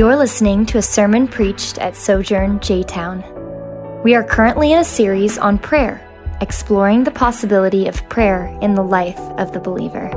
[0.00, 3.22] You're listening to a sermon preached at Sojourn J Town.
[4.02, 6.00] We are currently in a series on prayer,
[6.40, 10.08] exploring the possibility of prayer in the life of the believer.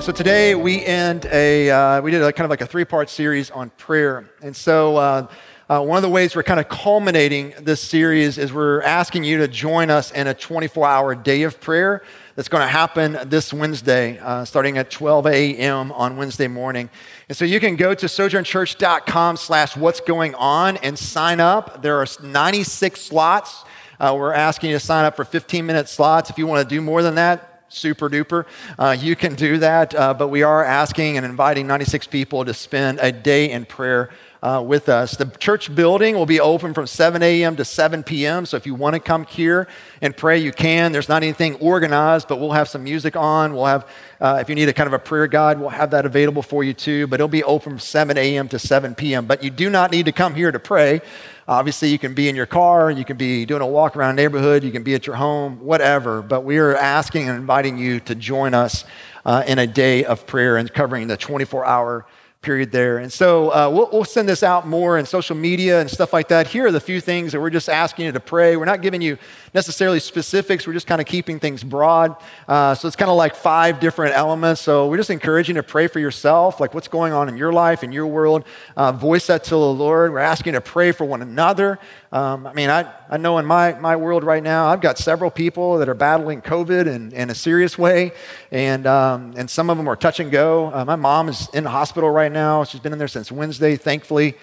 [0.00, 3.08] So today we end a uh, we did a kind of like a three part
[3.08, 4.96] series on prayer, and so.
[4.96, 5.26] Uh,
[5.70, 9.38] uh, one of the ways we're kind of culminating this series is we're asking you
[9.38, 12.02] to join us in a 24 hour day of prayer
[12.40, 15.92] that's going to happen this Wednesday, uh, starting at 12 a.m.
[15.92, 16.88] on Wednesday morning.
[17.28, 21.82] And so you can go to sojournchurch.com slash what's going on and sign up.
[21.82, 23.66] There are 96 slots.
[24.00, 26.30] Uh, we're asking you to sign up for 15 minute slots.
[26.30, 28.46] If you want to do more than that, super duper.
[28.78, 32.54] Uh, you can do that, uh, but we are asking and inviting 96 people to
[32.54, 34.08] spend a day in prayer
[34.42, 35.16] uh, with us.
[35.16, 37.56] The church building will be open from 7 a.m.
[37.56, 38.46] to 7 p.m.
[38.46, 39.68] So if you want to come here
[40.00, 40.92] and pray, you can.
[40.92, 43.54] There's not anything organized, but we'll have some music on.
[43.54, 43.86] We'll have,
[44.20, 46.64] uh, if you need a kind of a prayer guide, we'll have that available for
[46.64, 47.06] you too.
[47.06, 48.48] But it'll be open from 7 a.m.
[48.48, 49.26] to 7 p.m.
[49.26, 51.02] But you do not need to come here to pray.
[51.46, 54.62] Obviously, you can be in your car, you can be doing a walk around neighborhood,
[54.62, 56.22] you can be at your home, whatever.
[56.22, 58.84] But we are asking and inviting you to join us
[59.24, 62.06] uh, in a day of prayer and covering the 24 hour
[62.42, 62.96] period there.
[62.96, 66.28] And so uh, we'll, we'll, send this out more in social media and stuff like
[66.28, 66.46] that.
[66.46, 68.56] Here are the few things that we're just asking you to pray.
[68.56, 69.18] We're not giving you
[69.52, 72.16] necessarily specifics, we're just kind of keeping things broad.
[72.48, 74.62] Uh, so it's kind of like five different elements.
[74.62, 77.52] So we're just encouraging you to pray for yourself, like what's going on in your
[77.52, 78.44] life, in your world.
[78.74, 80.10] Uh, voice that to the Lord.
[80.10, 81.78] We're asking you to pray for one another.
[82.12, 85.30] Um, I mean, I, I know in my, my world right now, I've got several
[85.30, 88.10] people that are battling COVID in, in a serious way,
[88.50, 90.72] and, um, and some of them are touch and go.
[90.74, 92.64] Uh, my mom is in the hospital right now.
[92.64, 94.36] She's been in there since Wednesday, thankfully.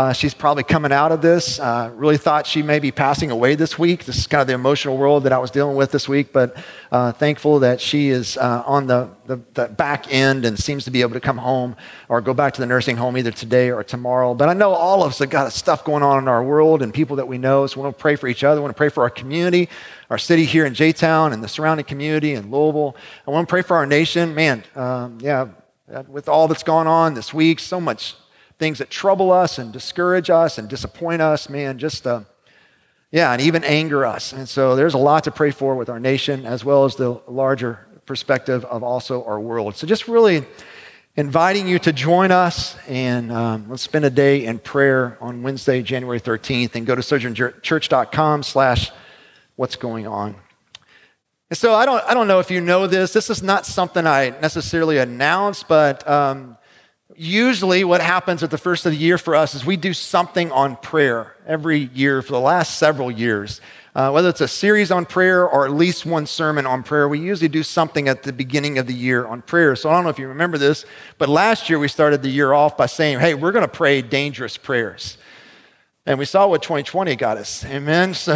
[0.00, 1.60] Uh, she's probably coming out of this.
[1.60, 4.06] Uh, really thought she may be passing away this week.
[4.06, 6.56] This is kind of the emotional world that I was dealing with this week, but
[6.90, 10.90] uh, thankful that she is uh, on the, the, the, back end and seems to
[10.90, 11.76] be able to come home
[12.08, 14.32] or go back to the nursing home either today or tomorrow.
[14.32, 16.94] But I know all of us have got stuff going on in our world and
[16.94, 18.58] people that we know, so we want to pray for each other.
[18.58, 19.68] We want to pray for our community,
[20.08, 22.96] our city here in J Town and the surrounding community in Louisville.
[23.28, 24.34] I want to pray for our nation.
[24.34, 25.48] Man, um, yeah,
[26.08, 28.14] with all that's gone on this week, so much
[28.60, 32.20] things that trouble us and discourage us and disappoint us, man, just, uh,
[33.10, 34.34] yeah, and even anger us.
[34.34, 37.22] And so there's a lot to pray for with our nation as well as the
[37.26, 39.76] larger perspective of also our world.
[39.76, 40.44] So just really
[41.16, 45.80] inviting you to join us and um, let's spend a day in prayer on Wednesday,
[45.80, 48.92] January 13th and go to sojournchurch.com slash
[49.56, 50.36] what's going on.
[51.48, 53.14] And so I don't, I don't know if you know this.
[53.14, 56.58] This is not something I necessarily announce, but um,
[57.20, 60.50] usually what happens at the first of the year for us is we do something
[60.52, 63.60] on prayer every year for the last several years.
[63.94, 67.18] Uh, whether it's a series on prayer or at least one sermon on prayer, we
[67.18, 69.76] usually do something at the beginning of the year on prayer.
[69.76, 70.86] So I don't know if you remember this,
[71.18, 74.00] but last year we started the year off by saying, hey, we're going to pray
[74.00, 75.18] dangerous prayers.
[76.06, 77.66] And we saw what 2020 got us.
[77.66, 78.14] Amen.
[78.14, 78.34] So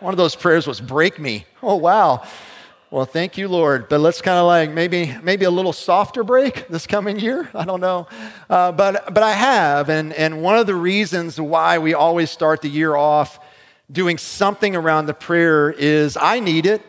[0.00, 1.46] one of those prayers was break me.
[1.62, 2.26] Oh, wow.
[2.92, 3.88] Well, thank you, Lord.
[3.88, 7.48] But let's kind of like maybe maybe a little softer break this coming year.
[7.54, 8.08] I don't know,
[8.48, 12.62] uh, but but I have, and and one of the reasons why we always start
[12.62, 13.38] the year off
[13.92, 16.82] doing something around the prayer is I need it.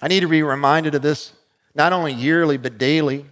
[0.00, 1.32] I need to be reminded of this
[1.74, 3.26] not only yearly but daily.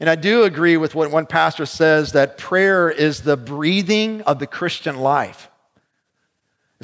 [0.00, 4.38] And I do agree with what one pastor says that prayer is the breathing of
[4.38, 5.50] the Christian life.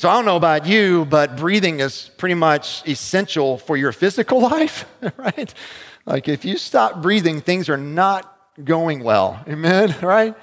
[0.00, 4.40] So I don't know about you, but breathing is pretty much essential for your physical
[4.50, 4.86] life,
[5.18, 5.52] right?
[6.06, 8.34] Like if you stop breathing, things are not
[8.64, 9.44] going well.
[9.46, 10.34] Amen, right?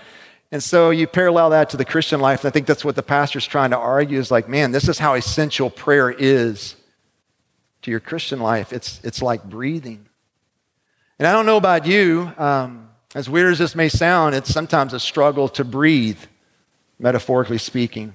[0.51, 2.43] And so you parallel that to the Christian life.
[2.43, 4.99] And I think that's what the pastor's trying to argue is like, man, this is
[4.99, 6.75] how essential prayer is
[7.81, 8.71] to your Christian life.
[8.71, 10.05] It's, it's like breathing.
[11.17, 14.93] And I don't know about you, um, as weird as this may sound, it's sometimes
[14.93, 16.19] a struggle to breathe,
[16.99, 18.13] metaphorically speaking.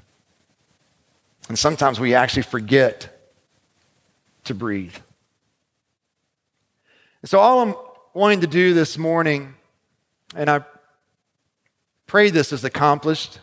[1.48, 3.34] And sometimes we actually forget
[4.44, 4.94] to breathe.
[7.22, 7.74] And so, all I'm
[8.14, 9.54] wanting to do this morning,
[10.34, 10.64] and I
[12.06, 13.38] pray this is accomplished.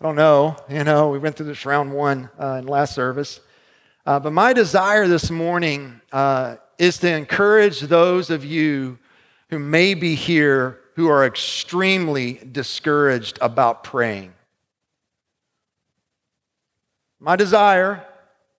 [0.00, 0.56] I don't know.
[0.68, 3.40] You know, we went through this round one uh, in last service.
[4.06, 8.98] Uh, but my desire this morning uh, is to encourage those of you
[9.50, 14.32] who may be here who are extremely discouraged about praying.
[17.20, 18.02] My desire,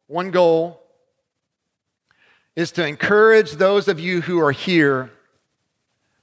[0.05, 0.79] one goal,
[2.55, 5.11] is to encourage those of you who are here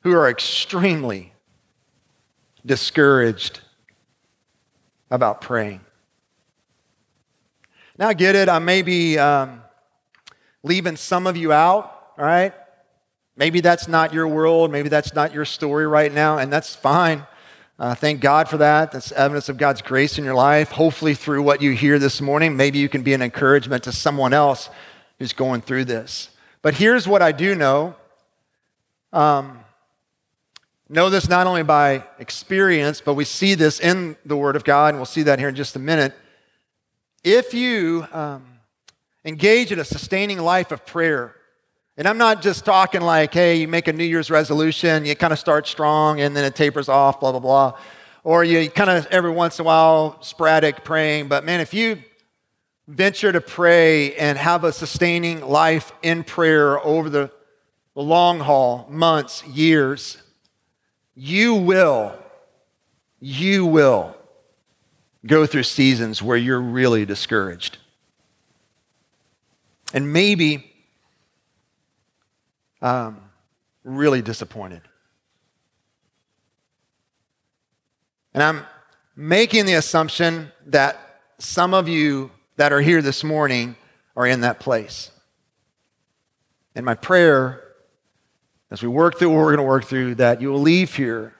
[0.02, 1.32] who are extremely
[2.64, 3.60] discouraged
[5.10, 5.80] about praying.
[7.98, 8.48] Now, I get it.
[8.48, 9.62] I may be um,
[10.62, 12.54] leaving some of you out, all right?
[13.36, 14.70] Maybe that's not your world.
[14.70, 17.26] Maybe that's not your story right now, and that's fine.
[17.78, 18.90] Uh, thank God for that.
[18.90, 20.72] That's evidence of God's grace in your life.
[20.72, 24.32] Hopefully, through what you hear this morning, maybe you can be an encouragement to someone
[24.32, 24.68] else
[25.20, 26.30] who's going through this.
[26.60, 27.94] But here's what I do know.
[29.12, 29.60] Um,
[30.88, 34.88] know this not only by experience, but we see this in the Word of God,
[34.88, 36.14] and we'll see that here in just a minute.
[37.22, 38.44] If you um,
[39.24, 41.36] engage in a sustaining life of prayer,
[41.98, 45.32] and I'm not just talking like, hey, you make a New Year's resolution, you kind
[45.32, 47.78] of start strong and then it tapers off, blah, blah, blah.
[48.22, 51.26] Or you kind of every once in a while sporadic praying.
[51.26, 52.00] But man, if you
[52.86, 57.32] venture to pray and have a sustaining life in prayer over the,
[57.96, 60.18] long haul, months, years,
[61.16, 62.16] you will,
[63.18, 64.16] you will
[65.26, 67.78] go through seasons where you're really discouraged.
[69.92, 70.67] And maybe
[72.82, 73.20] um,
[73.84, 74.82] really disappointed.
[78.34, 78.66] And I'm
[79.16, 83.76] making the assumption that some of you that are here this morning
[84.16, 85.10] are in that place.
[86.74, 87.62] And my prayer,
[88.70, 91.34] as we work through what we're going to work through, that you will leave here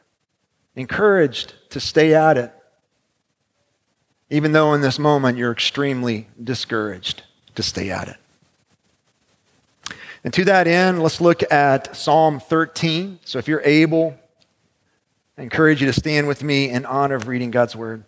[0.75, 2.53] encouraged to stay at it,
[4.31, 7.23] even though in this moment you're extremely discouraged
[7.55, 8.17] to stay at it.
[10.25, 13.21] And to that end, let's look at Psalm 13.
[13.25, 14.19] So if you're able,
[15.37, 18.05] I encourage you to stand with me in honor of reading God's word.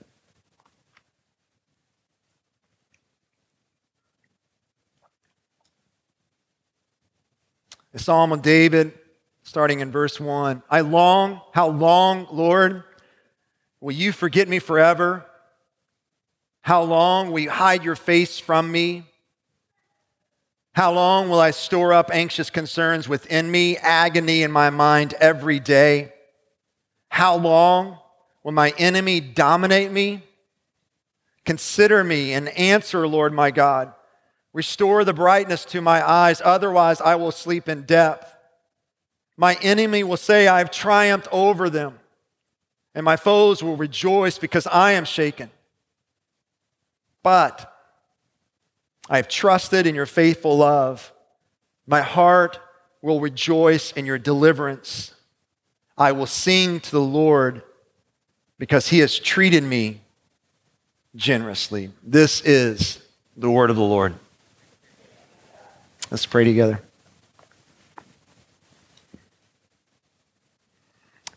[7.92, 8.92] The Psalm of David,
[9.42, 10.62] starting in verse 1.
[10.70, 12.84] I long, how long, Lord,
[13.80, 15.26] will you forget me forever?
[16.62, 19.04] How long will you hide your face from me?
[20.80, 25.60] How long will I store up anxious concerns within me, agony in my mind every
[25.60, 26.14] day?
[27.10, 27.98] How long
[28.42, 30.22] will my enemy dominate me?
[31.44, 33.92] Consider me and answer, Lord my God.
[34.54, 38.34] Restore the brightness to my eyes, otherwise, I will sleep in depth.
[39.36, 41.98] My enemy will say, I have triumphed over them,
[42.94, 45.50] and my foes will rejoice because I am shaken.
[47.22, 47.70] But
[49.10, 51.12] I have trusted in your faithful love.
[51.84, 52.60] My heart
[53.02, 55.12] will rejoice in your deliverance.
[55.98, 57.62] I will sing to the Lord
[58.56, 60.00] because he has treated me
[61.16, 61.90] generously.
[62.04, 63.02] This is
[63.36, 64.14] the word of the Lord.
[66.08, 66.80] Let's pray together.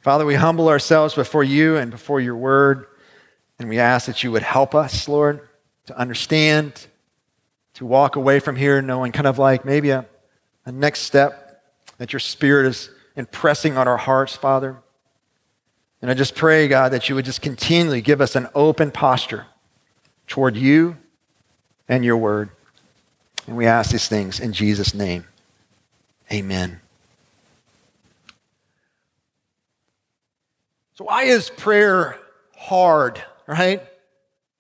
[0.02, 2.86] Father, we humble ourselves before you and before your word,
[3.58, 5.48] and we ask that you would help us, Lord,
[5.88, 6.88] to understand
[7.76, 10.06] to walk away from here knowing kind of like maybe a,
[10.66, 11.64] a next step
[11.98, 14.78] that your spirit is impressing on our hearts, Father.
[16.02, 19.46] And I just pray, God, that you would just continually give us an open posture
[20.28, 20.98] toward you
[21.88, 22.50] and your word.
[23.48, 25.26] And we ask these things in Jesus' name.
[26.32, 26.80] Amen.
[30.96, 32.20] So, why is prayer
[32.56, 33.82] hard, right?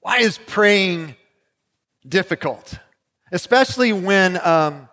[0.02, 1.16] Why is praying
[2.08, 2.78] difficult?
[3.34, 4.88] Especially when, um,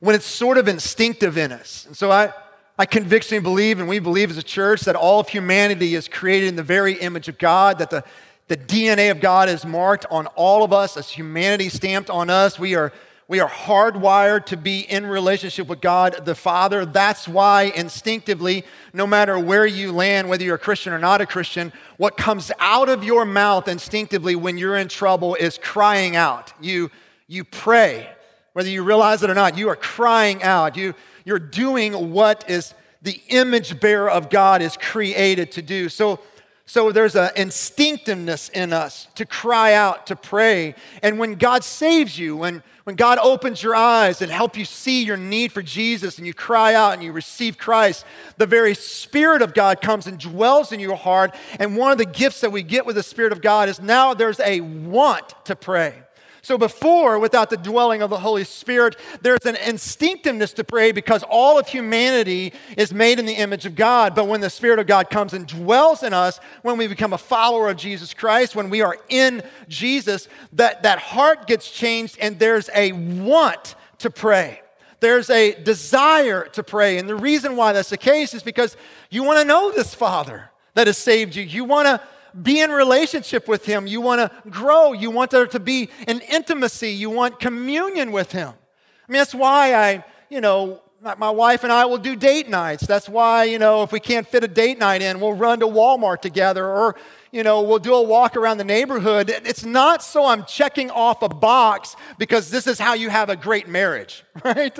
[0.00, 1.86] when it's sort of instinctive in us.
[1.86, 2.32] And so I,
[2.76, 6.48] I convictionally believe, and we believe as a church, that all of humanity is created
[6.48, 8.04] in the very image of God, that the,
[8.48, 12.58] the DNA of God is marked on all of us as humanity stamped on us.
[12.58, 12.92] We are,
[13.28, 16.84] we are hardwired to be in relationship with God the Father.
[16.84, 21.26] That's why instinctively, no matter where you land, whether you're a Christian or not a
[21.26, 26.52] Christian, what comes out of your mouth instinctively when you're in trouble is crying out.
[26.60, 26.90] You
[27.28, 28.08] you pray.
[28.52, 30.76] Whether you realize it or not, you are crying out.
[30.76, 35.88] You, you're doing what is the image bearer of God is created to do.
[35.88, 36.20] So,
[36.64, 40.74] so there's an instinctiveness in us to cry out, to pray.
[41.02, 45.04] And when God saves you, when, when God opens your eyes and help you see
[45.04, 48.04] your need for Jesus and you cry out and you receive Christ,
[48.38, 51.34] the very Spirit of God comes and dwells in your heart.
[51.60, 54.14] And one of the gifts that we get with the Spirit of God is now
[54.14, 56.05] there's a want to pray.
[56.46, 61.24] So before, without the dwelling of the Holy Spirit, there's an instinctiveness to pray because
[61.24, 64.14] all of humanity is made in the image of God.
[64.14, 67.18] But when the Spirit of God comes and dwells in us, when we become a
[67.18, 72.38] follower of Jesus Christ, when we are in Jesus, that, that heart gets changed and
[72.38, 74.62] there's a want to pray.
[75.00, 76.98] There's a desire to pray.
[76.98, 78.76] And the reason why that's the case is because
[79.10, 81.42] you want to know this Father that has saved you.
[81.42, 82.00] You want to
[82.42, 83.86] be in relationship with Him.
[83.86, 84.92] You want to grow.
[84.92, 86.90] You want there to be an intimacy.
[86.90, 88.48] You want communion with Him.
[88.48, 90.82] I mean, that's why I, you know,
[91.18, 92.86] my wife and I will do date nights.
[92.86, 95.66] That's why, you know, if we can't fit a date night in, we'll run to
[95.66, 96.96] Walmart together or,
[97.30, 99.30] you know, we'll do a walk around the neighborhood.
[99.30, 103.36] It's not so I'm checking off a box because this is how you have a
[103.36, 104.76] great marriage, right?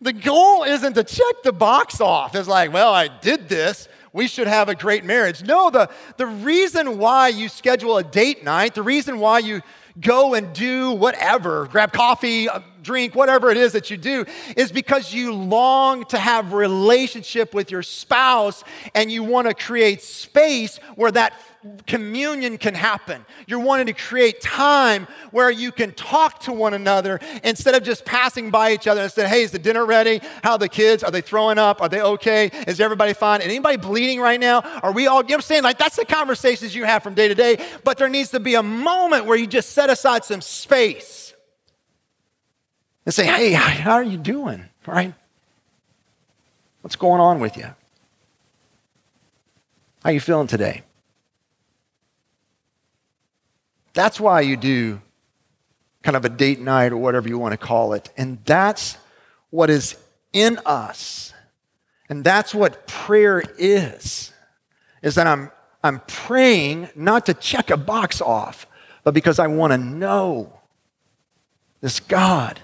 [0.00, 2.34] The goal isn't to check the box off.
[2.34, 3.88] It's like, well, I did this.
[4.14, 5.42] We should have a great marriage.
[5.42, 9.60] No, the, the reason why you schedule a date night, the reason why you
[10.00, 12.46] go and do whatever, grab coffee,
[12.84, 14.24] drink, whatever it is that you do,
[14.56, 18.62] is because you long to have relationship with your spouse
[18.94, 21.32] and you want to create space where that
[21.86, 23.24] communion can happen.
[23.46, 28.04] You're wanting to create time where you can talk to one another instead of just
[28.04, 30.20] passing by each other and saying, hey, is the dinner ready?
[30.42, 31.02] How the kids?
[31.02, 31.80] Are they throwing up?
[31.80, 32.50] Are they okay?
[32.66, 33.40] Is everybody fine?
[33.40, 34.60] Anybody bleeding right now?
[34.82, 35.62] Are we all, you know what I'm saying?
[35.62, 38.56] Like, that's the conversations you have from day to day, but there needs to be
[38.56, 41.23] a moment where you just set aside some space
[43.04, 44.64] and say, hey, how are you doing?
[44.86, 45.14] Right?
[46.80, 47.64] What's going on with you?
[47.64, 47.74] How
[50.10, 50.82] are you feeling today?
[53.94, 55.00] That's why you do
[56.02, 58.10] kind of a date night or whatever you want to call it.
[58.16, 58.98] And that's
[59.50, 59.96] what is
[60.32, 61.32] in us.
[62.08, 64.32] And that's what prayer is.
[65.02, 65.50] Is that I'm
[65.82, 68.66] I'm praying not to check a box off,
[69.04, 70.60] but because I want to know
[71.82, 72.60] this God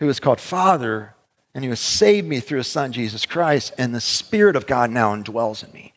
[0.00, 1.14] who is called Father
[1.54, 4.90] and who has saved me through his Son, Jesus Christ, and the Spirit of God
[4.90, 5.92] now indwells in me.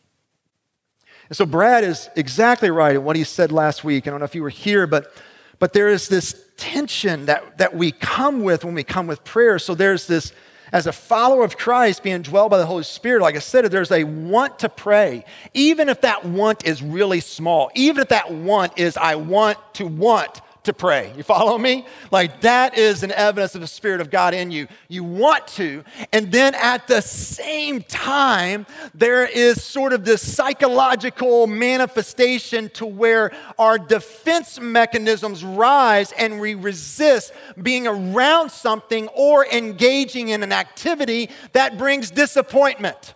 [1.28, 4.06] And so Brad is exactly right in what he said last week.
[4.06, 5.12] I don't know if you were here, but,
[5.58, 9.58] but there is this tension that, that we come with when we come with prayer.
[9.58, 10.32] So there's this,
[10.70, 13.90] as a follower of Christ, being dwelled by the Holy Spirit, like I said, there's
[13.90, 18.78] a want to pray, even if that want is really small, even if that want
[18.78, 21.12] is, I want to want to pray.
[21.16, 21.86] You follow me?
[22.10, 24.66] Like that is an evidence of the Spirit of God in you.
[24.88, 25.84] You want to.
[26.12, 33.32] And then at the same time, there is sort of this psychological manifestation to where
[33.58, 41.30] our defense mechanisms rise and we resist being around something or engaging in an activity
[41.52, 43.14] that brings disappointment.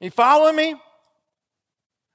[0.00, 0.74] You follow me?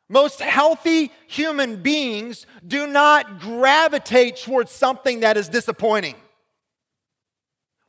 [0.10, 6.16] Most healthy human beings do not gravitate towards something that is disappointing.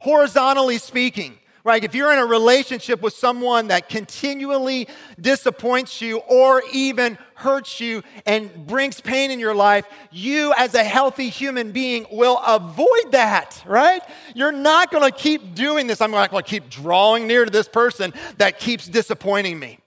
[0.00, 1.82] Horizontally speaking, right?
[1.82, 4.86] If you're in a relationship with someone that continually
[5.18, 10.84] disappoints you or even hurts you and brings pain in your life, you as a
[10.84, 14.02] healthy human being will avoid that, right?
[14.34, 16.02] You're not going to keep doing this.
[16.02, 19.78] I'm not going to keep drawing near to this person that keeps disappointing me.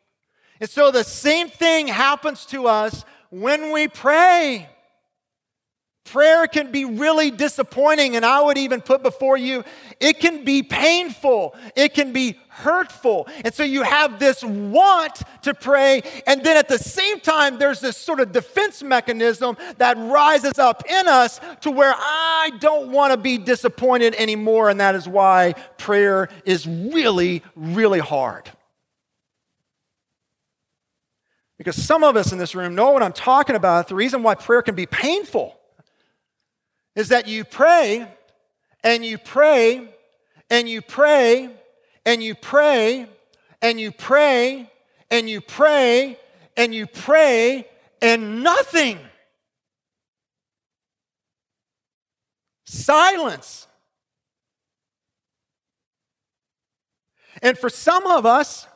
[0.64, 4.70] And so the same thing happens to us when we pray.
[6.06, 9.66] Prayer can be really disappointing, and I would even put before you,
[10.00, 13.28] it can be painful, it can be hurtful.
[13.44, 17.82] And so you have this want to pray, and then at the same time, there's
[17.82, 23.12] this sort of defense mechanism that rises up in us to where I don't want
[23.12, 28.50] to be disappointed anymore, and that is why prayer is really, really hard.
[31.64, 33.88] Because some of us in this room know what I'm talking about.
[33.88, 35.58] The reason why prayer can be painful
[36.94, 38.06] is that you pray
[38.84, 39.88] and you pray
[40.50, 41.50] and you pray
[42.06, 43.08] and you pray
[43.62, 44.70] and you pray
[45.10, 46.20] and you pray
[46.58, 47.66] and you pray
[48.02, 49.00] and nothing.
[52.66, 53.68] Silence.
[57.42, 58.68] And for some of us,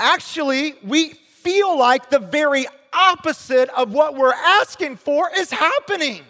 [0.00, 6.22] Actually, we feel like the very opposite of what we're asking for is happening.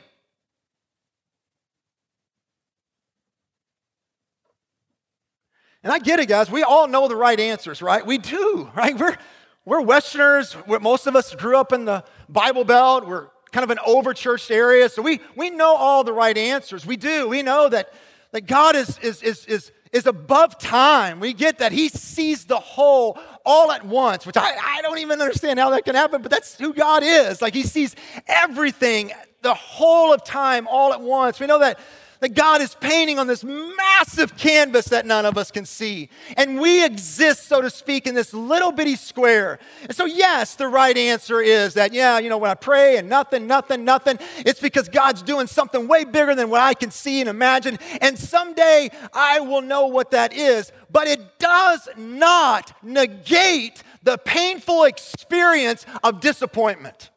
[5.85, 6.51] And I get it, guys.
[6.51, 8.05] We all know the right answers, right?
[8.05, 8.99] We do, right?
[8.99, 9.17] We're,
[9.65, 10.57] we're Westerners.
[10.67, 13.07] Most of us grew up in the Bible Belt.
[13.07, 14.89] We're kind of an overchurched area.
[14.89, 16.85] So we, we know all the right answers.
[16.85, 17.29] We do.
[17.29, 17.93] We know that,
[18.33, 21.21] that God is, is, is, is is above time.
[21.21, 25.21] We get that he sees the whole all at once, which I, I don't even
[25.21, 27.43] understand how that can happen, but that's who God is.
[27.43, 31.41] Like he sees everything, the whole of time all at once.
[31.41, 31.79] We know that
[32.21, 36.11] that God is painting on this massive canvas that none of us can see.
[36.37, 39.59] And we exist, so to speak, in this little bitty square.
[39.83, 43.09] And so, yes, the right answer is that, yeah, you know, when I pray and
[43.09, 47.21] nothing, nothing, nothing, it's because God's doing something way bigger than what I can see
[47.21, 47.79] and imagine.
[48.01, 50.73] And someday I will know what that is.
[50.93, 57.11] But it does not negate the painful experience of disappointment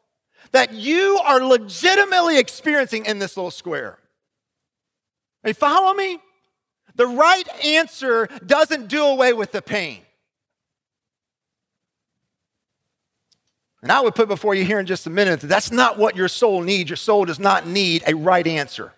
[0.52, 3.98] that you are legitimately experiencing in this little square.
[5.44, 6.18] Are you follow me?
[6.96, 10.00] The right answer doesn't do away with the pain.
[13.82, 16.16] And I would put before you here in just a minute that that's not what
[16.16, 16.88] your soul needs.
[16.88, 18.94] Your soul does not need a right answer.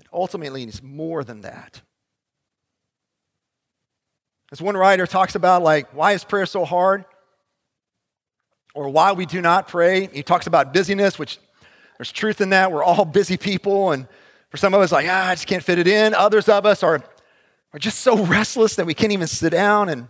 [0.00, 1.80] It ultimately needs more than that.
[4.50, 7.04] As one writer talks about, like, why is prayer so hard?
[8.74, 10.08] Or why we do not pray.
[10.08, 11.38] He talks about busyness, which
[11.98, 12.72] there's truth in that.
[12.72, 13.92] We're all busy people.
[13.92, 14.06] And
[14.50, 16.14] for some of us, like, ah, I just can't fit it in.
[16.14, 17.02] Others of us are,
[17.72, 20.08] are just so restless that we can't even sit down and,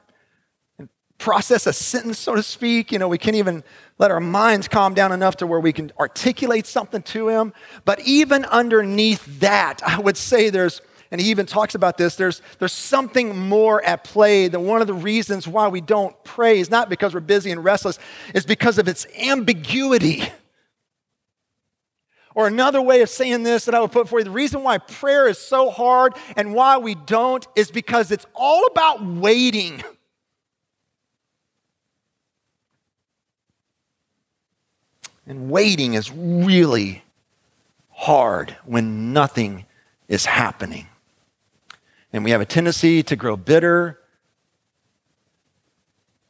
[0.79, 0.89] and
[1.19, 2.93] process a sentence, so to speak.
[2.93, 3.63] You know, we can't even
[3.99, 7.53] let our minds calm down enough to where we can articulate something to Him.
[7.85, 12.43] But even underneath that, I would say there's and he even talks about this, there's,
[12.59, 16.71] there's something more at play that one of the reasons why we don't pray is
[16.71, 17.99] not because we're busy and restless,
[18.35, 20.25] is because of its ambiguity.
[22.37, 24.77] Or another way of saying this that I would put for you the reason why
[24.77, 29.83] prayer is so hard and why we don't is because it's all about waiting.
[35.27, 37.03] And waiting is really
[37.89, 39.65] hard when nothing
[40.07, 40.89] is happening.
[42.13, 43.99] And we have a tendency to grow bitter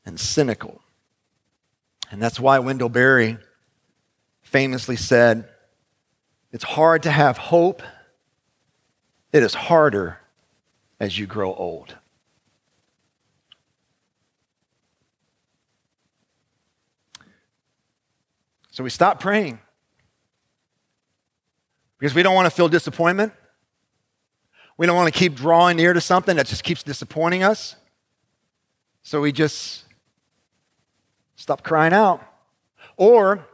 [0.07, 0.81] and cynical.
[2.13, 3.39] And that's why Wendell Berry
[4.43, 5.49] famously said,
[6.57, 7.83] It's hard to have hope,
[9.31, 10.21] it is harder
[10.99, 11.95] as you grow old.
[18.71, 19.59] So we stop praying
[21.99, 23.35] because we don't want to feel disappointment.
[24.79, 27.77] We don't want to keep drawing near to something that just keeps disappointing us.
[29.03, 29.85] So we just
[31.35, 32.23] stop crying out.
[32.97, 33.47] Or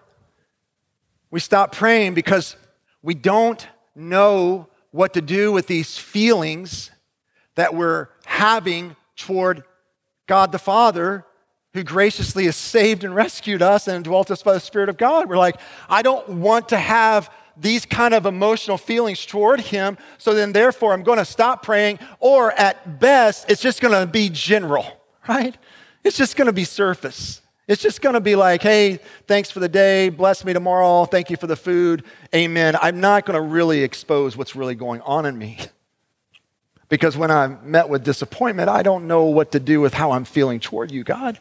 [1.32, 2.54] we stop praying because
[3.02, 6.90] we don't know what to do with these feelings
[7.54, 9.64] that we're having toward
[10.26, 11.24] God the Father,
[11.74, 15.28] who graciously has saved and rescued us and dwelt us by the Spirit of God.
[15.28, 15.56] We're like,
[15.88, 19.98] I don't want to have these kind of emotional feelings toward him.
[20.18, 24.10] So then, therefore, I'm going to stop praying, or at best, it's just going to
[24.10, 24.86] be general,
[25.28, 25.56] right?
[26.04, 27.41] It's just going to be surface.
[27.68, 30.08] It's just going to be like, hey, thanks for the day.
[30.08, 31.04] Bless me tomorrow.
[31.04, 32.04] Thank you for the food.
[32.34, 32.76] Amen.
[32.80, 35.58] I'm not going to really expose what's really going on in me.
[36.88, 40.26] Because when I'm met with disappointment, I don't know what to do with how I'm
[40.26, 41.40] feeling toward you, God.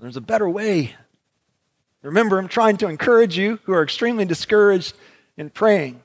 [0.00, 0.94] There's a better way.
[2.00, 4.94] Remember, I'm trying to encourage you who are extremely discouraged
[5.36, 6.02] in praying.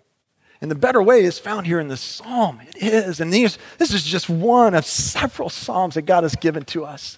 [0.63, 2.61] And the better way is found here in the psalm.
[2.61, 3.19] It is.
[3.19, 7.17] And these, this is just one of several psalms that God has given to us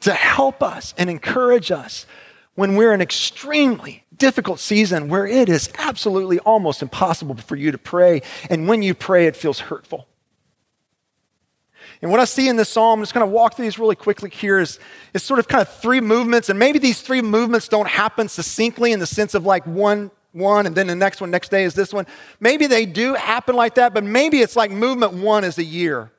[0.00, 2.06] to help us and encourage us
[2.56, 7.70] when we're in an extremely difficult season where it is absolutely almost impossible for you
[7.70, 8.20] to pray.
[8.50, 10.08] And when you pray, it feels hurtful.
[12.02, 13.94] And what I see in this psalm, I'm just going to walk through these really
[13.94, 14.80] quickly here, is,
[15.14, 16.48] is sort of kind of three movements.
[16.48, 20.66] And maybe these three movements don't happen succinctly in the sense of like one, one,
[20.66, 22.06] and then the next one, next day is this one.
[22.38, 26.12] Maybe they do happen like that, but maybe it's like movement one is a year.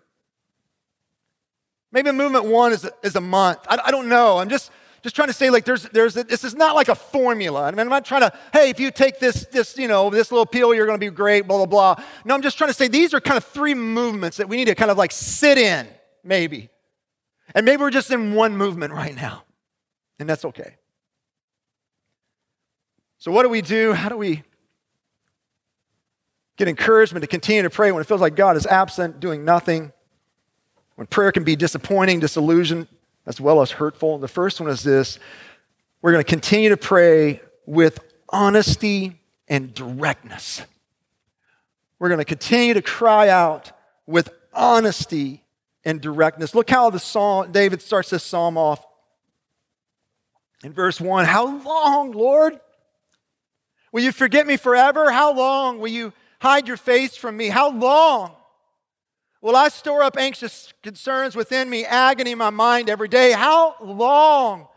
[1.91, 3.59] Maybe movement one is a, is a month.
[3.69, 4.39] I, I don't know.
[4.39, 4.71] I'm just
[5.03, 7.63] just trying to say like there's there's a, this is not like a formula.
[7.63, 10.31] I mean, I'm not trying to hey if you take this this you know this
[10.31, 12.03] little pill you're going to be great blah blah blah.
[12.25, 14.65] No, I'm just trying to say these are kind of three movements that we need
[14.65, 15.87] to kind of like sit in
[16.23, 16.69] maybe,
[17.55, 19.43] and maybe we're just in one movement right now,
[20.19, 20.75] and that's okay.
[23.19, 23.93] So what do we do?
[23.93, 24.43] How do we
[26.57, 29.91] get encouragement to continue to pray when it feels like God is absent, doing nothing?
[30.95, 32.87] When prayer can be disappointing, disillusioned,
[33.25, 34.17] as well as hurtful.
[34.17, 35.19] The first one is this
[36.01, 37.99] we're going to continue to pray with
[38.29, 40.61] honesty and directness.
[41.99, 43.71] We're going to continue to cry out
[44.05, 45.43] with honesty
[45.83, 46.53] and directness.
[46.53, 48.85] Look how the psalm, David starts this psalm off
[50.63, 51.25] in verse 1.
[51.25, 52.59] How long, Lord?
[53.97, 55.11] Will you forget me forever?
[55.11, 57.47] How long will you hide your face from me?
[57.47, 58.35] How long
[59.41, 63.31] Will I store up anxious concerns within me, agony in my mind every day?
[63.31, 64.67] How long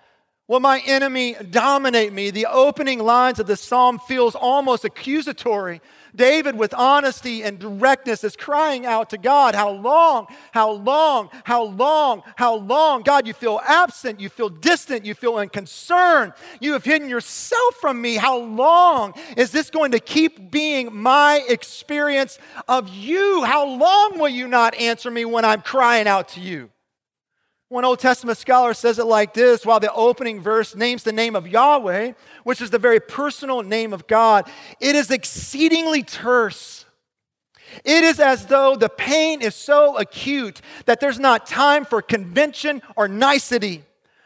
[0.50, 2.32] will my enemy dominate me?
[2.32, 5.80] The opening lines of the psalm feels almost accusatory.
[6.16, 10.26] David, with honesty and directness, is crying out to God, How long?
[10.50, 11.30] How long?
[11.44, 12.24] How long?
[12.34, 13.02] How long?
[13.02, 14.18] God, you feel absent.
[14.18, 15.04] You feel distant.
[15.04, 16.32] You feel unconcerned.
[16.60, 18.16] You have hidden yourself from me.
[18.16, 23.44] How long is this going to keep being my experience of you?
[23.44, 26.70] How long will you not answer me when I'm crying out to you?
[27.70, 31.36] One Old Testament scholar says it like this while the opening verse names the name
[31.36, 36.84] of Yahweh, which is the very personal name of God, it is exceedingly terse.
[37.84, 42.82] It is as though the pain is so acute that there's not time for convention
[42.96, 43.84] or nicety.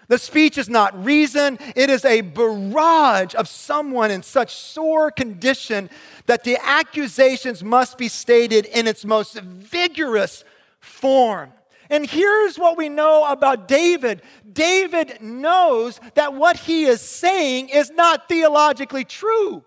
[0.08, 5.90] The speech is not reason, it is a barrage of someone in such sore condition
[6.24, 10.44] that the accusations must be stated in its most vigorous
[10.80, 11.52] form.
[11.90, 17.90] And here's what we know about David David knows that what he is saying is
[17.90, 19.64] not theologically true.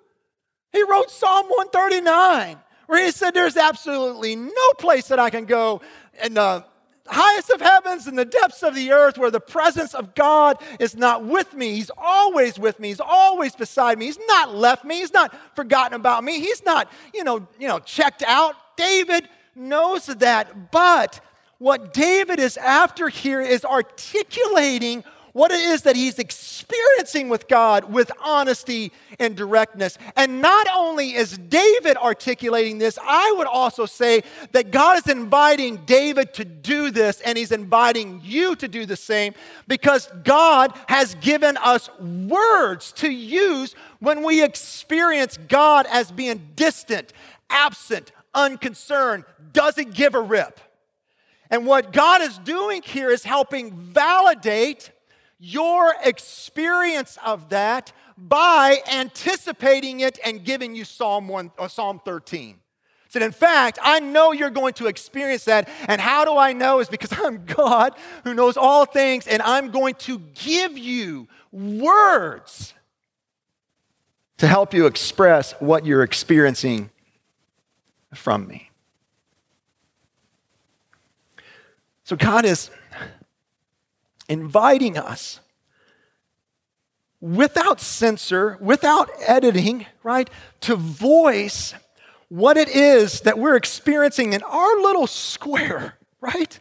[0.71, 5.81] He wrote Psalm 139, where he said, There's absolutely no place that I can go
[6.23, 6.65] in the
[7.09, 10.95] highest of heavens and the depths of the earth where the presence of God is
[10.95, 11.75] not with me.
[11.75, 12.89] He's always with me.
[12.89, 14.05] He's always beside me.
[14.05, 14.99] He's not left me.
[14.99, 16.39] He's not forgotten about me.
[16.39, 18.55] He's not, you know, you know, checked out.
[18.75, 21.19] David knows that, but
[21.59, 25.03] what David is after here is articulating
[25.37, 29.99] what it is that he's experiencing with God with honesty and directness.
[30.15, 35.85] And not only is David articulating this, I would also say that God is inviting
[35.85, 39.35] David to do this and he's inviting you to do the same
[39.67, 47.13] because God has given us words to use when we experience God as being distant,
[47.51, 50.59] absent, unconcerned, doesn't give a rip.
[51.49, 54.91] And what God is doing here is helping validate
[55.39, 62.01] your experience of that by anticipating it and giving you Psalm 1 or uh, Psalm
[62.03, 62.57] 13.
[63.09, 65.69] Said, in fact, I know you're going to experience that.
[65.87, 66.79] And how do I know?
[66.79, 72.73] Is because I'm God who knows all things, and I'm going to give you words
[74.37, 76.89] to help you express what you're experiencing
[78.13, 78.66] from me.
[82.07, 82.71] So God is
[84.29, 85.41] inviting us
[87.19, 90.29] without censor, without editing, right,
[90.61, 91.73] to voice
[92.29, 96.57] what it is that we're experiencing in our little square, right?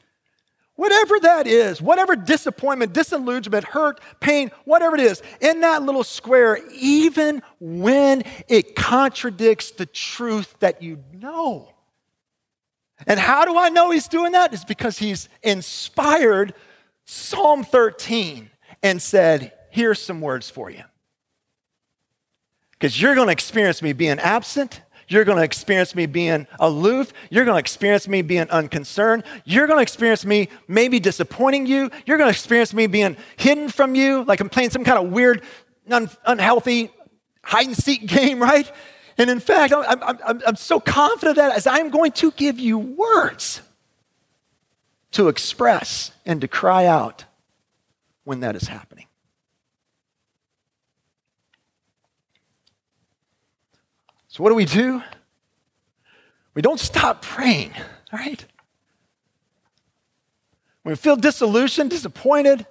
[0.75, 6.59] Whatever that is, whatever disappointment, disillusionment, hurt, pain, whatever it is, in that little square,
[6.75, 11.73] even when it contradicts the truth that you know.
[13.07, 14.53] And how do I know he's doing that?
[14.55, 16.55] It's because he's inspired
[17.05, 18.51] Psalm 13
[18.83, 20.83] and said, Here's some words for you.
[22.73, 24.81] Because you're going to experience me being absent.
[25.09, 27.13] You're going to experience me being aloof.
[27.31, 29.25] You're going to experience me being unconcerned.
[29.45, 31.91] You're going to experience me maybe disappointing you.
[32.07, 35.13] You're going to experience me being hidden from you, like I'm playing some kind of
[35.13, 35.43] weird,
[35.91, 36.91] un- unhealthy
[37.43, 38.71] hide and seek game, right?
[39.19, 42.79] And in fact, I'm, I'm, I'm so confident that as I'm going to give you
[42.79, 43.63] words
[45.13, 47.25] to express and to cry out
[48.25, 49.07] when that is happening.
[54.29, 55.03] So, what do we do?
[56.53, 57.73] We don't stop praying,
[58.13, 58.45] all right?
[60.83, 62.67] When we feel disillusioned, disappointed,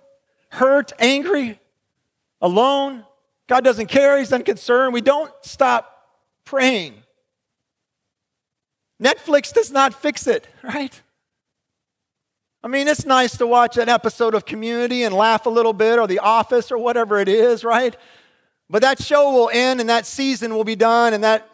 [0.50, 1.60] hurt, angry,
[2.40, 3.04] alone,
[3.48, 5.95] God doesn't care, He's unconcerned, we don't stop
[6.46, 6.94] praying.
[9.02, 11.02] Netflix does not fix it, right?
[12.64, 16.00] I mean, it's nice to watch an episode of Community and laugh a little bit,
[16.00, 17.96] or The Office, or whatever it is, right?
[18.70, 21.48] But that show will end and that season will be done and that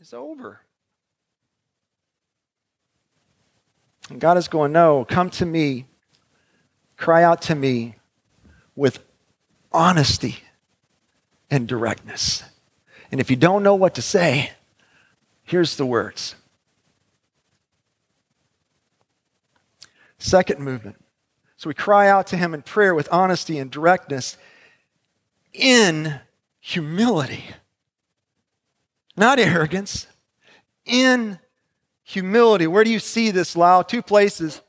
[0.00, 0.60] is over.
[4.10, 5.86] And God is going, No, come to me,
[6.98, 7.96] cry out to me
[8.76, 8.98] with
[9.72, 10.42] honesty
[11.50, 12.42] and directness.
[13.10, 14.52] And if you don't know what to say,
[15.44, 16.34] here's the words.
[20.18, 20.96] Second movement.
[21.56, 24.36] So we cry out to him in prayer with honesty and directness
[25.52, 26.20] in
[26.60, 27.44] humility.
[29.16, 30.06] Not arrogance,
[30.84, 31.38] in
[32.02, 32.66] humility.
[32.66, 33.84] Where do you see this, Lisle?
[33.84, 34.60] Two places.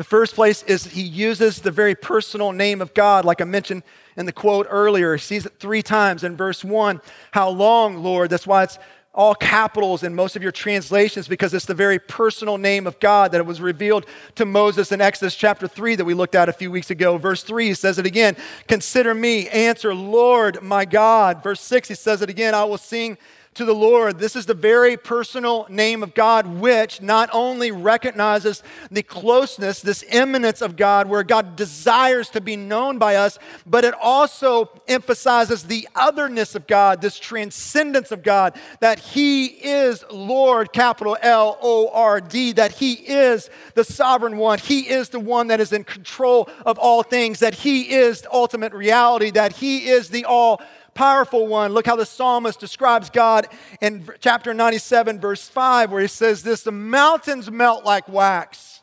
[0.00, 3.82] The first place is he uses the very personal name of God, like I mentioned
[4.16, 5.14] in the quote earlier.
[5.14, 7.02] He sees it three times in verse one.
[7.32, 8.30] How long, Lord?
[8.30, 8.78] That's why it's
[9.12, 13.32] all capitals in most of your translations because it's the very personal name of God
[13.32, 16.70] that was revealed to Moses in Exodus chapter 3 that we looked at a few
[16.70, 17.18] weeks ago.
[17.18, 21.42] Verse 3 he says it again Consider me, answer, Lord my God.
[21.42, 23.18] Verse 6 he says it again I will sing
[23.54, 24.18] to the Lord.
[24.18, 30.04] This is the very personal name of God, which not only recognizes the closeness, this
[30.08, 35.64] immanence of God, where God desires to be known by us, but it also emphasizes
[35.64, 41.90] the otherness of God, this transcendence of God, that He is Lord, capital L O
[41.92, 44.60] R D, that He is the sovereign one.
[44.60, 48.72] He is the one that is in control of all things, that He is ultimate
[48.72, 50.62] reality, that He is the all
[51.00, 51.72] powerful one.
[51.72, 53.46] Look how the psalmist describes God
[53.80, 58.82] in chapter 97, verse 5, where he says this The mountains melt like wax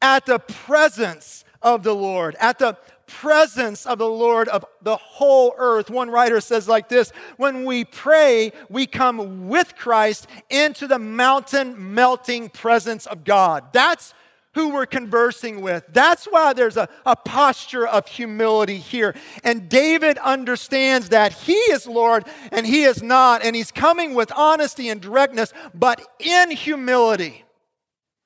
[0.00, 5.52] at the presence of the Lord, at the presence of the Lord of the whole
[5.58, 5.90] earth.
[5.90, 11.92] One writer says like this When we pray, we come with Christ into the mountain
[11.92, 13.72] melting presence of God.
[13.72, 14.14] That's
[14.54, 15.84] who we're conversing with.
[15.90, 19.14] That's why there's a, a posture of humility here.
[19.44, 24.32] And David understands that he is Lord and he is not, and he's coming with
[24.32, 27.44] honesty and directness, but in humility.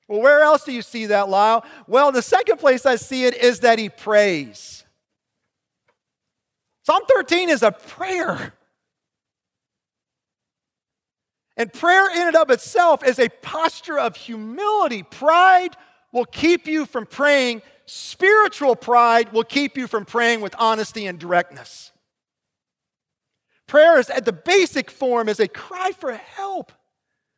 [0.07, 1.63] Well, where else do you see that, Lisle?
[1.87, 4.83] Well, the second place I see it is that he prays.
[6.83, 8.53] Psalm 13 is a prayer.
[11.57, 15.03] And prayer in and of itself is a posture of humility.
[15.03, 15.75] Pride
[16.15, 17.61] will keep you from praying.
[17.85, 21.91] Spiritual pride will keep you from praying with honesty and directness.
[23.67, 26.71] Prayer is at the basic form is a cry for help.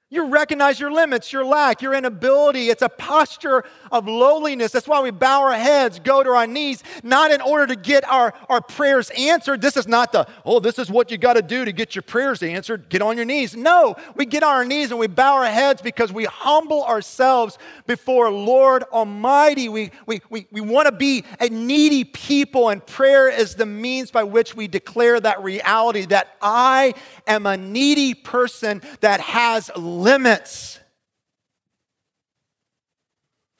[0.09, 2.69] You recognize your limits, your lack, your inability.
[2.69, 4.71] It's a posture of lowliness.
[4.71, 8.07] That's why we bow our heads, go to our knees, not in order to get
[8.07, 9.59] our, our prayers answered.
[9.61, 12.03] This is not the, oh, this is what you got to do to get your
[12.03, 12.87] prayers answered.
[12.87, 13.53] Get on your knees.
[13.53, 17.57] No, we get on our knees and we bow our heads because we humble ourselves
[17.85, 19.67] before Lord Almighty.
[19.67, 24.09] We, we, we, we want to be a needy people, and prayer is the means
[24.11, 26.93] by which we declare that reality that I
[27.25, 30.79] am a needy person that has limits.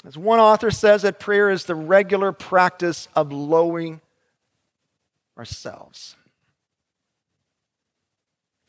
[0.05, 3.99] As one author says, that prayer is the regular practice of lowering
[5.37, 6.15] ourselves.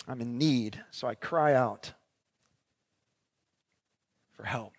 [0.09, 1.93] I'm in need, so I cry out
[4.33, 4.73] for help.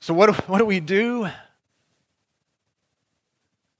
[0.00, 1.28] So, what, what do we do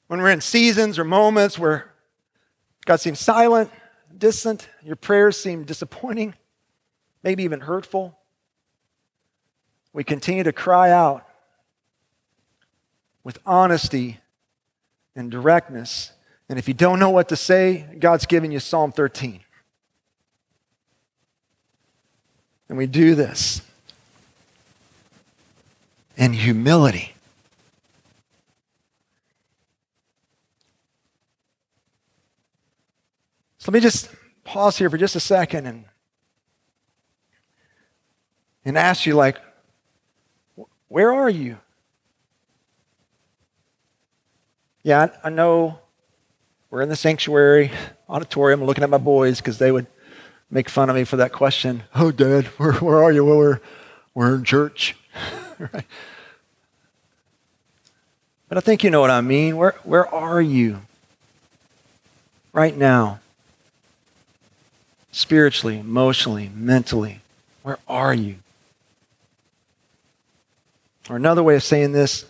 [0.09, 1.93] when we're in seasons or moments where
[2.85, 3.71] God seems silent,
[4.17, 6.35] distant, your prayers seem disappointing,
[7.23, 8.19] maybe even hurtful,
[9.93, 11.27] we continue to cry out
[13.25, 14.19] with honesty
[15.17, 16.13] and directness.
[16.49, 19.41] And if you don't know what to say, God's given you Psalm 13.
[22.69, 23.63] And we do this
[26.17, 27.15] in humility.
[33.61, 34.09] So let me just
[34.43, 35.85] pause here for just a second and,
[38.65, 39.37] and ask you, like,
[40.89, 41.59] where are you?
[44.83, 45.79] Yeah, I, know
[46.71, 47.71] we're in the sanctuary
[48.09, 49.87] auditorium looking at my boys because they would
[50.51, 51.83] make fun of me for that question.
[51.95, 53.27] Oh, Dad, where, where are you?
[53.27, 53.61] Well, we're,
[54.15, 54.97] we're in church.
[55.59, 55.85] right?
[58.49, 59.59] But I think you know what I mean.
[59.59, 60.81] Where, where are you
[62.55, 63.21] right now?
[65.21, 67.21] Spiritually, emotionally, mentally?
[67.63, 68.37] Where are you?
[71.09, 72.25] Or another way of saying this,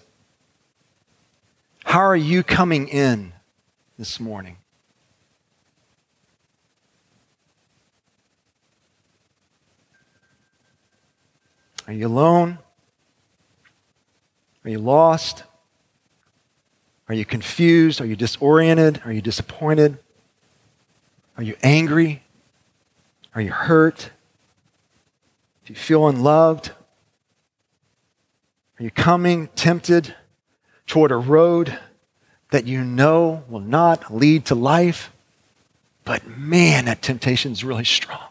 [1.85, 3.33] how are you coming in
[3.99, 4.57] this morning?
[11.87, 12.59] Are you alone?
[14.65, 15.45] Are you lost?
[17.09, 18.01] Are you confused?
[18.01, 19.03] Are you disoriented?
[19.05, 19.99] Are you disappointed?
[21.37, 22.23] Are you angry?
[23.35, 24.11] Are you hurt?
[25.65, 26.73] Do you feel unloved?
[28.79, 30.15] Are you coming tempted
[30.87, 31.79] toward a road
[32.51, 35.13] that you know will not lead to life?
[36.05, 38.31] But man, that temptation is really strong.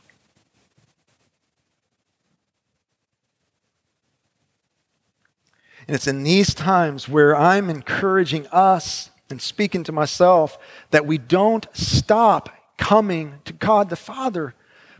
[5.88, 10.57] And it's in these times where I'm encouraging us and speaking to myself
[10.91, 14.53] that we don't stop coming to God the Father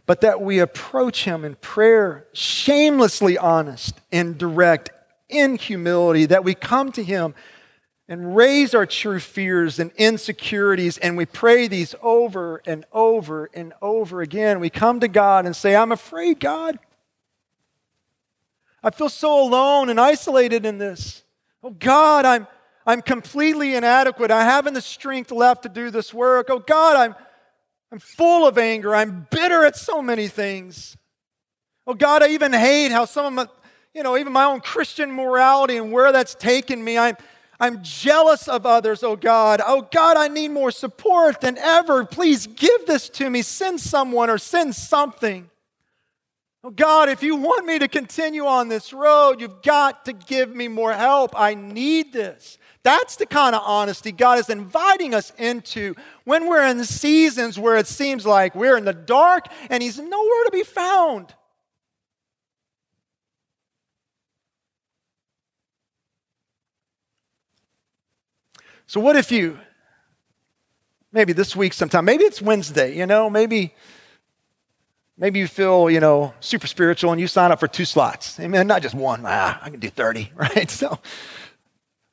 [0.10, 4.90] but that we approach Him in prayer, shamelessly honest and direct,
[5.30, 7.36] in humility, that we come to Him
[8.08, 13.72] and raise our true fears and insecurities, and we pray these over and over and
[13.84, 14.60] over again.
[14.60, 16.80] We come to God and say, I'm afraid, God.
[18.82, 21.24] I feel so alone and isolated in this.
[21.62, 22.48] Oh, God, I'm,
[22.84, 24.32] I'm completely inadequate.
[24.32, 26.48] I haven't the strength left to do this work.
[26.50, 27.16] Oh, God, I'm,
[27.92, 28.96] I'm full of anger.
[28.96, 30.96] I'm bitter at so many things.
[31.88, 33.48] Oh God, I even hate how some of my,
[33.96, 37.00] you know, even my own Christian morality and where that's taken me.
[37.00, 37.18] I'm,
[37.60, 39.60] I'm jealous of others, oh God.
[39.66, 42.06] Oh God, I need more support than ever.
[42.06, 43.42] Please give this to me.
[43.42, 45.50] Send someone or send something.
[46.64, 50.54] Oh God, if you want me to continue on this road, you've got to give
[50.54, 51.32] me more help.
[51.36, 52.59] I need this.
[52.84, 57.76] That's the kind of honesty God is inviting us into when we're in seasons where
[57.76, 61.34] it seems like we're in the dark and He's nowhere to be found.
[68.88, 69.60] So, what if you,
[71.12, 73.74] maybe this week sometime, maybe it's Wednesday, you know, maybe.
[75.22, 78.40] Maybe you feel, you know, super spiritual and you sign up for two slots.
[78.40, 78.68] Amen.
[78.68, 79.24] Not just one.
[79.26, 80.72] Ah, I can do 30, right?
[80.72, 80.98] So,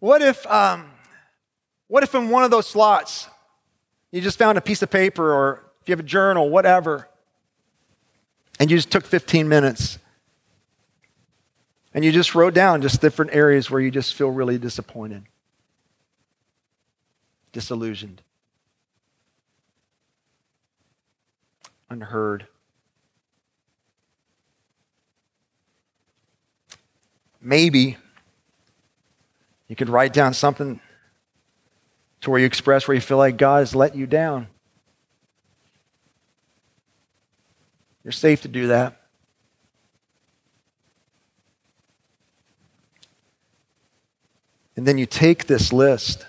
[0.01, 0.91] what if, um,
[1.89, 3.29] what if in one of those slots
[4.11, 7.09] you just found a piece of paper or if you have a journal, whatever,
[8.59, 9.99] and you just took 15 minutes
[11.95, 15.23] and you just wrote down just different areas where you just feel really disappointed,
[17.53, 18.21] disillusioned,
[21.89, 22.47] unheard.
[27.41, 27.97] Maybe
[29.69, 30.81] you could write down something
[32.21, 34.47] to where you express where you feel like God has let you down.
[38.05, 39.01] You're safe to do that.
[44.77, 46.27] And then you take this list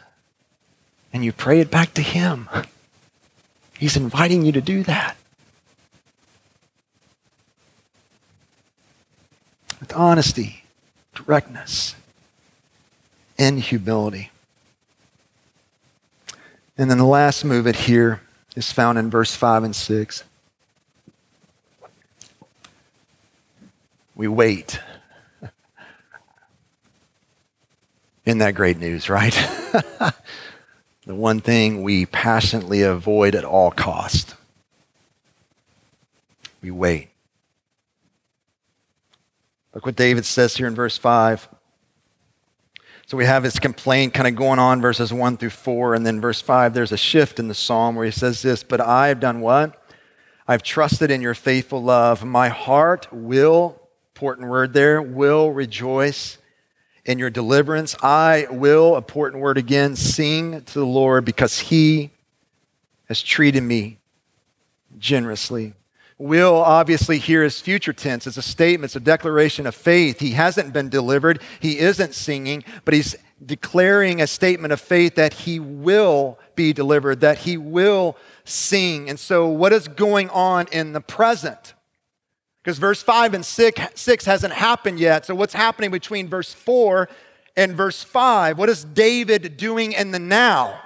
[1.14, 2.50] and you pray it back to Him.
[3.78, 5.18] He's inviting you to do that.
[9.80, 10.64] With honesty,
[11.14, 11.97] directness
[13.38, 14.32] and humility.
[16.78, 18.22] And then the last movement here
[18.56, 20.24] is found in verse 5 and 6.
[24.16, 24.80] We wait.
[28.26, 29.34] Isn't that great news, right?
[31.06, 34.36] the one thing we passionately avoid at all cost.
[36.62, 37.10] We wait.
[39.74, 41.48] Look what David says here in verse 5.
[43.08, 45.96] So we have his complaint kind of going on, verses 1 through 4.
[45.96, 48.82] And then verse 5, there's a shift in the psalm where he says this But
[48.82, 49.82] I have done what?
[50.46, 52.26] I've trusted in your faithful love.
[52.26, 53.82] My heart will,
[54.14, 56.38] important word there, will rejoice
[57.06, 57.96] in your deliverance.
[58.04, 62.12] I will, important word again, sing to the Lord because he
[63.08, 64.00] has treated me
[64.98, 65.74] generously.
[66.20, 68.26] Will obviously here is future tense.
[68.26, 70.20] It's a statement, it's a declaration of faith.
[70.20, 75.34] He hasn't been delivered, he isn't singing, but he's declaring a statement of faith that
[75.34, 79.10] he will be delivered, that he will sing.
[79.10, 81.76] And so, what is going on in the present?
[82.64, 85.26] Because verse 5 and 6, 6 hasn't happened yet.
[85.26, 87.08] So, what's happening between verse 4
[87.56, 88.58] and verse 5?
[88.58, 90.82] What is David doing in the now?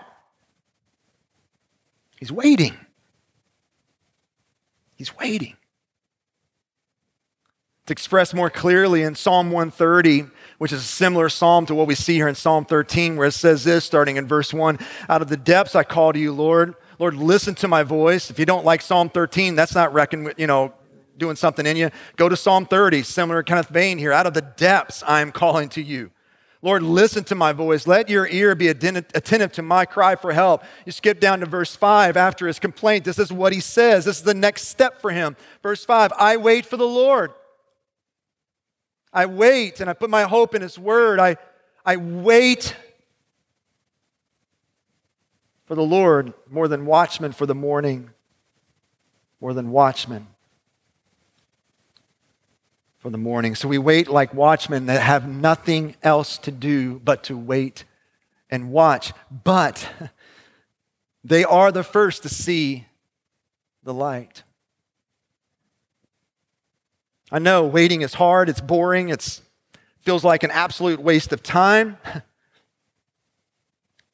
[2.17, 2.75] He's waiting.
[5.01, 5.55] He's waiting.
[7.81, 10.25] It's expressed more clearly in Psalm 130,
[10.59, 13.31] which is a similar psalm to what we see here in Psalm 13, where it
[13.31, 14.77] says this, starting in verse 1
[15.09, 16.75] Out of the depths I call to you, Lord.
[16.99, 18.29] Lord, listen to my voice.
[18.29, 20.71] If you don't like Psalm 13, that's not reckon you know,
[21.17, 21.89] doing something in you.
[22.15, 24.11] Go to Psalm 30, similar kind of vein here.
[24.11, 26.11] Out of the depths I am calling to you.
[26.63, 27.87] Lord, listen to my voice.
[27.87, 30.63] Let your ear be attentive to my cry for help.
[30.85, 33.03] You skip down to verse 5 after his complaint.
[33.03, 34.05] This is what he says.
[34.05, 35.35] This is the next step for him.
[35.63, 37.31] Verse 5 I wait for the Lord.
[39.11, 41.19] I wait and I put my hope in his word.
[41.19, 41.37] I,
[41.83, 42.75] I wait
[45.65, 48.11] for the Lord more than watchmen for the morning,
[49.39, 50.27] more than watchmen
[53.01, 53.55] for the morning.
[53.55, 57.83] So we wait like watchmen that have nothing else to do but to wait
[58.51, 59.11] and watch.
[59.43, 59.89] But
[61.23, 62.85] they are the first to see
[63.83, 64.43] the light.
[67.31, 69.41] I know waiting is hard, it's boring, it
[70.01, 71.97] feels like an absolute waste of time.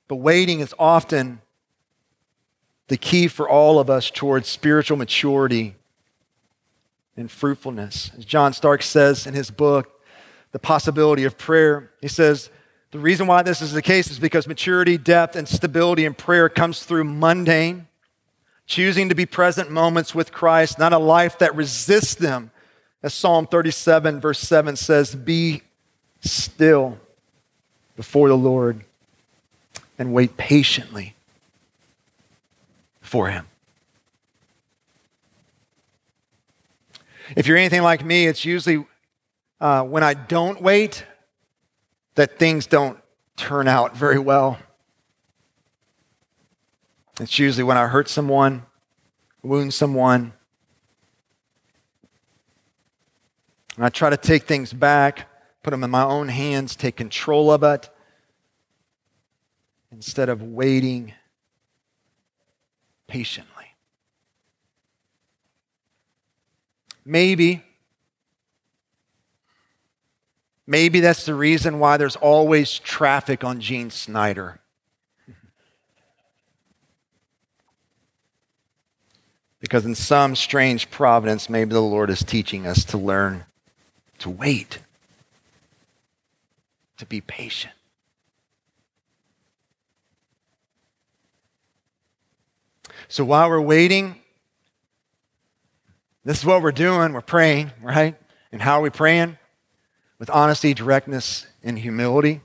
[0.09, 1.41] But waiting is often
[2.87, 5.75] the key for all of us towards spiritual maturity
[7.17, 8.11] and fruitfulness.
[8.17, 10.01] As John Starke says in his book,
[10.51, 12.49] The Possibility of Prayer, he says,
[12.91, 16.47] the reason why this is the case is because maturity, depth, and stability in prayer
[16.47, 17.87] comes through mundane,
[18.65, 22.51] choosing to be present moments with Christ, not a life that resists them.
[23.03, 25.63] As Psalm 37, verse 7 says, Be
[26.21, 26.97] still
[27.95, 28.83] before the Lord
[29.99, 31.13] and wait patiently
[33.01, 33.47] for Him.
[37.35, 38.85] If you're anything like me, it's usually
[39.59, 41.05] uh, when I don't wait
[42.15, 42.99] that things don't
[43.35, 44.57] turn out very well.
[47.19, 48.63] It's usually when I hurt someone,
[49.43, 50.33] wound someone,
[53.75, 55.27] and I try to take things back,
[55.63, 57.89] put them in my own hands, take control of it,
[59.91, 61.13] instead of waiting
[63.07, 63.56] patiently.
[67.09, 67.63] Maybe,
[70.67, 74.59] maybe that's the reason why there's always traffic on Gene Snyder.
[79.61, 83.45] Because in some strange providence, maybe the Lord is teaching us to learn
[84.19, 84.79] to wait,
[86.97, 87.73] to be patient.
[93.07, 94.17] So while we're waiting,
[96.27, 97.13] this is what we're doing.
[97.13, 98.13] We're praying, right?
[98.51, 99.37] And how are we praying?
[100.19, 102.41] With honesty, directness, and humility.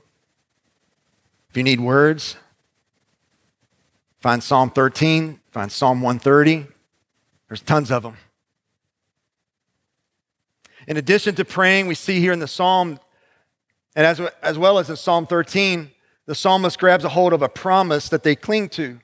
[1.49, 2.37] If you need words,
[4.21, 6.65] find Psalm 13, find Psalm 130.
[7.49, 8.15] There's tons of them.
[10.87, 13.01] In addition to praying, we see here in the psalm,
[13.97, 15.91] and as, as well as in Psalm 13,
[16.25, 19.01] the psalmist grabs a hold of a promise that they cling to.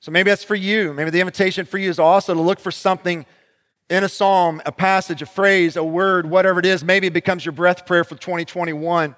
[0.00, 0.94] So maybe that's for you.
[0.94, 3.26] Maybe the invitation for you is also to look for something
[3.90, 6.82] in a psalm, a passage, a phrase, a word, whatever it is.
[6.82, 9.14] Maybe it becomes your breath prayer for 2021.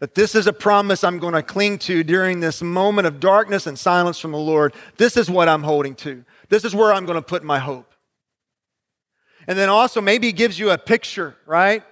[0.00, 3.66] That this is a promise I'm going to cling to during this moment of darkness
[3.66, 4.74] and silence from the Lord.
[4.96, 6.24] This is what I'm holding to.
[6.48, 7.94] This is where I'm going to put my hope.
[9.46, 11.82] And then also, maybe he gives you a picture, right?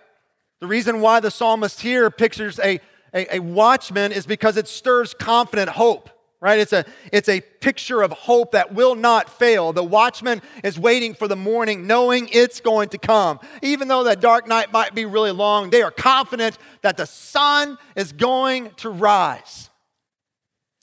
[0.61, 2.81] The reason why the psalmist here pictures a,
[3.13, 6.09] a, a watchman is because it stirs confident hope
[6.43, 6.59] right?
[6.59, 9.73] It's a, it's a picture of hope that will not fail.
[9.73, 13.39] The watchman is waiting for the morning, knowing it's going to come.
[13.63, 17.79] Even though that dark night might be really long, they are confident that the sun
[17.95, 19.71] is going to rise.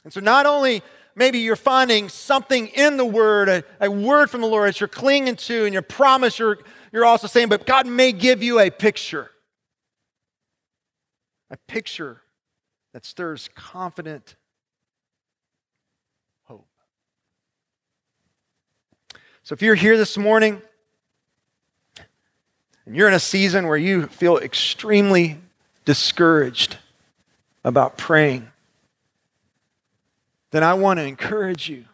[0.05, 0.81] And so, not only
[1.13, 4.87] maybe you're finding something in the word, a, a word from the Lord that you're
[4.87, 6.59] clinging to, and your promise you're,
[6.93, 9.29] you're also saying, but God may give you a picture.
[11.51, 12.21] A picture
[12.93, 14.35] that stirs confident
[19.49, 20.61] So if you're here this morning
[22.85, 25.39] and you're in a season where you feel extremely
[25.85, 26.77] discouraged
[27.63, 28.47] about praying,
[30.51, 31.85] then I want to encourage you,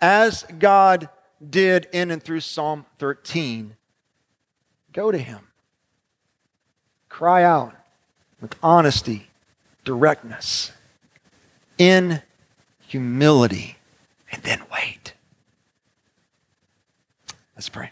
[0.00, 1.08] as God
[1.48, 3.76] did in and through Psalm 13,
[4.92, 5.46] go to Him.
[7.08, 7.76] Cry out
[8.40, 9.28] with honesty,
[9.84, 10.72] directness,
[11.78, 12.22] in
[12.88, 13.76] humility,
[14.32, 15.12] and then wait.
[17.56, 17.90] Let's pray.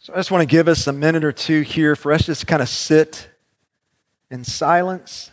[0.00, 2.40] So I just want to give us a minute or two here for us just
[2.40, 3.28] to kind of sit
[4.30, 5.30] in silence.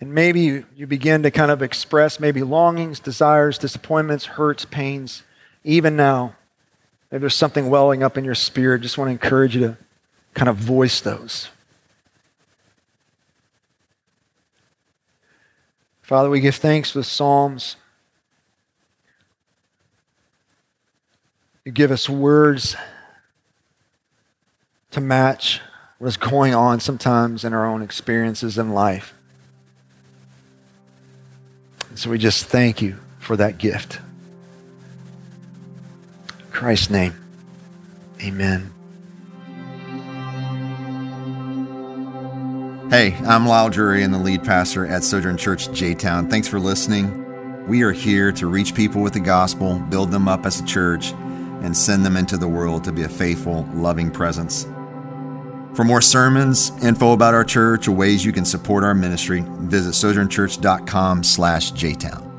[0.00, 5.24] And maybe you, begin to kind of express maybe longings, desires, disappointments, hurts, pains,
[5.62, 6.36] even now.
[7.10, 8.80] Maybe there's something welling up in your spirit.
[8.80, 9.76] Just want to encourage you to
[10.34, 11.48] kind of voice those.
[16.02, 17.76] Father, we give thanks the Psalms.
[21.64, 22.74] You give us words
[24.90, 25.60] to match
[25.98, 29.14] what is going on sometimes in our own experiences in life.
[31.90, 34.00] And so we just thank you for that gift.
[36.40, 37.14] In Christ's name,
[38.20, 38.72] amen.
[42.90, 46.28] Hey, I'm Lisle Drury and the lead pastor at Sojourn Church J Town.
[46.28, 47.68] Thanks for listening.
[47.68, 51.12] We are here to reach people with the gospel, build them up as a church,
[51.62, 54.64] and send them into the world to be a faithful, loving presence.
[55.74, 59.92] For more sermons, info about our church, or ways you can support our ministry, visit
[59.92, 62.29] sojournchurch.com slash jtown.